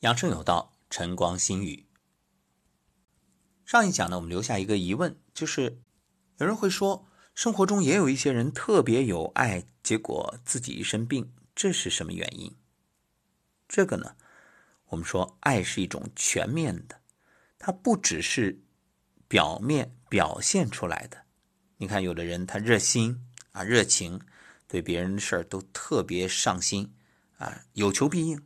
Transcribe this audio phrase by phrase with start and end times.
[0.00, 1.86] 养生有道，晨光心语。
[3.66, 5.82] 上一讲呢，我们留下一个疑问，就是
[6.38, 12.56] 有人会说，生活中也有一些人特别有爱，结果自己一身病，这是什么原因？
[13.68, 14.16] 这个呢，
[14.86, 17.02] 我们说，爱是一种全面的，
[17.58, 18.62] 它不只是
[19.28, 21.26] 表面表现出来的。
[21.76, 24.18] 你看，有的人他热心啊，热情，
[24.66, 26.90] 对别人的事儿都特别上心
[27.36, 28.42] 啊，有求必应。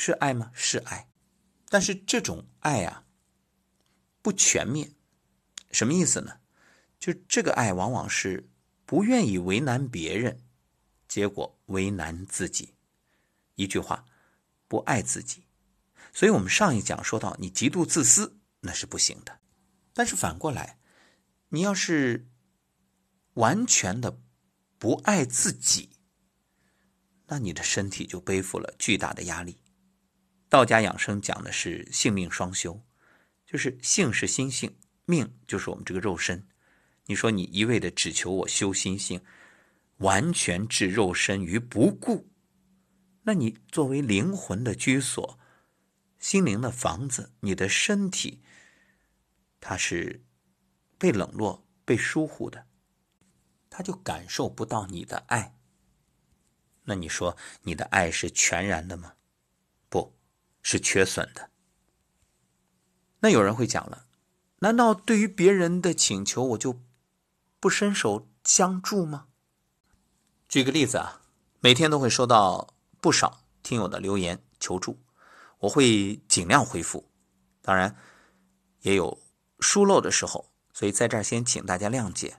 [0.00, 0.52] 是爱吗？
[0.54, 1.08] 是爱，
[1.68, 3.04] 但是这种爱啊，
[4.22, 4.94] 不全面。
[5.72, 6.38] 什么意思呢？
[7.00, 8.48] 就这个爱往往是
[8.86, 10.40] 不愿意为难别人，
[11.08, 12.76] 结果为难自己。
[13.56, 14.04] 一句话，
[14.68, 15.48] 不爱自己。
[16.12, 19.40] 所以我们上一讲说到，你极度自私那是不行的。
[19.92, 20.78] 但是反过来，
[21.48, 22.28] 你要是
[23.34, 24.20] 完全的
[24.78, 25.90] 不爱自己，
[27.26, 29.58] 那你的身体就背负了巨大的压力。
[30.48, 32.82] 道家养生讲的是性命双修，
[33.44, 36.48] 就是性是心性，命就是我们这个肉身。
[37.06, 39.22] 你说你一味的只求我修心性，
[39.98, 42.30] 完全置肉身于不顾，
[43.22, 45.38] 那你作为灵魂的居所、
[46.18, 48.42] 心灵的房子，你的身体
[49.60, 50.24] 它是
[50.96, 52.66] 被冷落、被疏忽的，
[53.68, 55.58] 他就感受不到你的爱。
[56.84, 59.14] 那你说你的爱是全然的吗？
[60.62, 61.50] 是缺损的。
[63.20, 64.06] 那有人会讲了，
[64.60, 66.80] 难道对于别人的请求，我就
[67.58, 69.26] 不伸手相助吗？
[70.48, 71.22] 举个例子啊，
[71.60, 74.98] 每天都会收到不少听友的留言求助，
[75.58, 77.10] 我会尽量回复，
[77.60, 77.96] 当然
[78.80, 79.20] 也有
[79.60, 82.36] 疏漏的时候，所以在这儿先请大家谅解。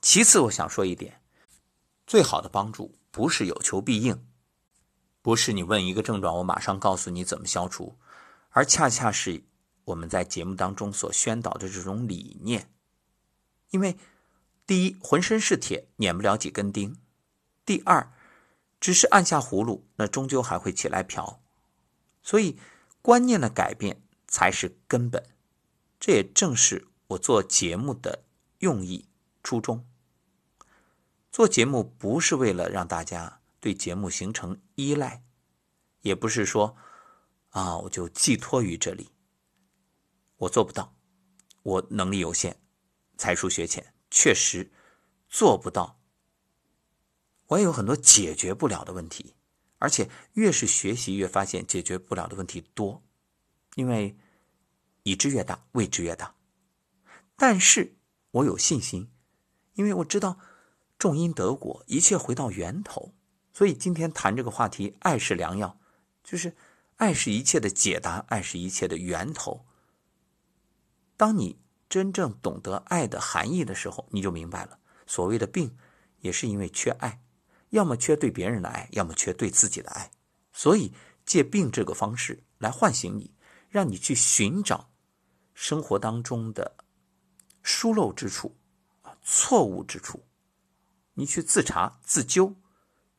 [0.00, 1.20] 其次，我想说一点，
[2.06, 4.26] 最好的帮助不是有求必应。
[5.22, 7.96] 不是你问一个症状，我马上告诉你怎么消除，
[8.50, 9.44] 而恰恰是
[9.84, 12.68] 我们在节目当中所宣导的这种理念。
[13.70, 13.96] 因为
[14.66, 16.96] 第一，浑身是铁，碾不了几根钉；
[17.64, 18.12] 第二，
[18.80, 21.40] 只是按下葫芦，那终究还会起来瓢。
[22.20, 22.58] 所以，
[23.00, 25.24] 观念的改变才是根本。
[26.00, 28.24] 这也正是我做节目的
[28.58, 29.08] 用意
[29.44, 29.86] 初衷。
[31.30, 33.41] 做节目不是为了让大家。
[33.62, 35.22] 对节目形成依赖，
[36.00, 36.76] 也不是说
[37.50, 39.12] 啊，我就寄托于这里。
[40.38, 40.96] 我做不到，
[41.62, 42.56] 我能力有限，
[43.16, 44.72] 才疏学浅，确实
[45.28, 46.00] 做不到。
[47.46, 49.36] 我也有很多解决不了的问题，
[49.78, 53.00] 而且越是学习，越发现解决不了的问题多，
[53.76, 54.18] 因为
[55.04, 56.34] 已知越大，未知越大。
[57.36, 57.96] 但是
[58.32, 59.12] 我有信心，
[59.74, 60.40] 因为我知道
[60.98, 63.14] 种因得果，一切回到源头。
[63.52, 65.78] 所以今天谈这个话题，爱是良药，
[66.24, 66.56] 就是
[66.96, 69.66] 爱是一切的解答，爱是一切的源头。
[71.16, 75.76] 当你真正懂得爱的含义的时候，你就明白了，所谓的病，
[76.20, 77.22] 也是因为缺爱，
[77.68, 80.10] 要么缺对别人的爱，要么缺对自己的爱。
[80.52, 80.94] 所以
[81.26, 83.34] 借病这个方式来唤醒你，
[83.68, 84.90] 让你去寻找
[85.52, 86.76] 生活当中的
[87.62, 88.56] 疏漏之处，
[89.22, 90.24] 错误之处，
[91.14, 92.56] 你去自查自纠。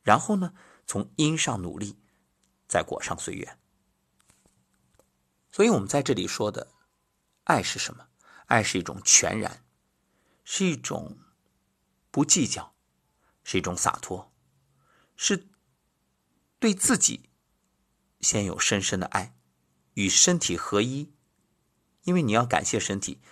[0.04, 0.54] 然后呢，
[0.86, 1.98] 从因上努力，
[2.68, 3.58] 再果上随缘。
[5.50, 6.68] 所以，我们在这里说的
[7.44, 8.06] 爱是什么？
[8.46, 9.64] 爱是一种全然，
[10.44, 11.18] 是一种
[12.10, 12.74] 不计较，
[13.42, 14.32] 是一种洒脱，
[15.16, 15.48] 是
[16.58, 17.30] 对自己
[18.20, 19.34] 先有深深的爱，
[19.94, 21.12] 与身体合一。
[22.02, 23.22] 因为你要感谢身体，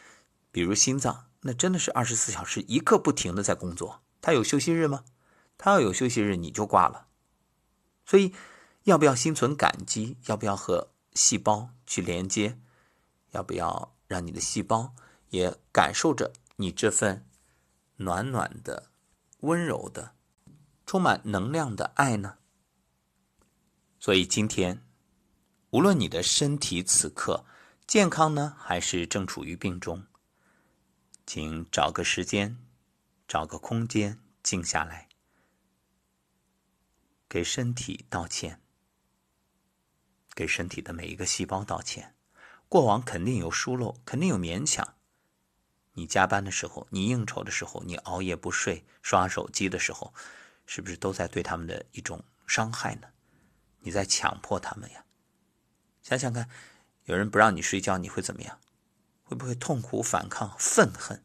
[0.50, 5.04] 比如心脏，那真的是二十四小时一刻不停的在工作，它有休息日吗？
[5.64, 7.06] 他要有休息日，你就挂了。
[8.04, 8.34] 所以，
[8.82, 10.16] 要不要心存感激？
[10.26, 12.58] 要不要和细胞去连接？
[13.30, 14.92] 要不要让你的细胞
[15.30, 17.24] 也感受着你这份
[17.98, 18.90] 暖暖的、
[19.42, 20.16] 温柔的、
[20.84, 22.38] 充满能量的爱呢？
[24.00, 24.84] 所以，今天
[25.70, 27.44] 无论你的身体此刻
[27.86, 30.04] 健康呢，还是正处于病中，
[31.24, 32.58] 请找个时间，
[33.28, 35.08] 找个空间，静下来。
[37.32, 38.60] 给身体道歉，
[40.34, 42.14] 给身体的每一个细胞道歉。
[42.68, 44.96] 过往肯定有疏漏，肯定有勉强。
[45.94, 50.12] 你加班的时候，你应酬的时候，你熬夜不睡、刷手机的时候，
[50.66, 53.08] 是不是都在对他们的一种伤害呢？
[53.78, 55.06] 你在强迫他们呀？
[56.02, 56.50] 想想看，
[57.04, 58.60] 有人不让你睡觉，你会怎么样？
[59.22, 61.24] 会不会痛苦、反抗、愤恨？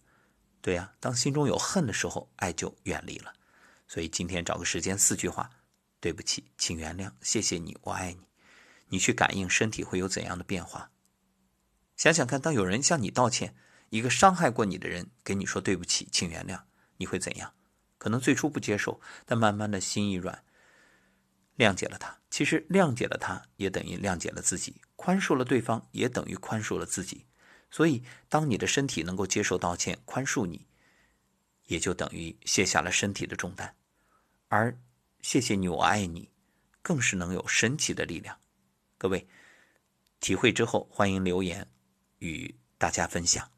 [0.62, 3.34] 对呀，当心中有恨的时候，爱就远离了。
[3.90, 5.52] 所以今天找个时间，四句话。
[6.00, 8.22] 对不起，请原谅，谢谢你，我爱你。
[8.90, 10.92] 你去感应身体会有怎样的变化。
[11.96, 13.56] 想想看，当有人向你道歉，
[13.90, 16.62] 一个伤害过你的人给你说对不起，请原谅，
[16.98, 17.54] 你会怎样？
[17.98, 20.44] 可能最初不接受，但慢慢的心一软，
[21.58, 22.20] 谅解了他。
[22.30, 27.26] 其实谅解了他，也等于谅解了自己；宽恕了对方，也等于宽恕了自己。
[27.72, 30.68] 所以，当你的身体能够接受道歉、宽恕你，
[31.66, 33.76] 也就等于卸下了身体的重担。
[34.48, 34.78] 而
[35.28, 36.30] 谢谢你，我爱你，
[36.82, 38.40] 更是能有神奇的力量。
[38.98, 39.28] 各位
[40.22, 41.68] 体会之后，欢迎留言
[42.20, 43.52] 与大家分享。